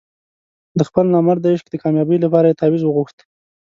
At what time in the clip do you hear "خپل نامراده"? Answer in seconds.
0.87-1.49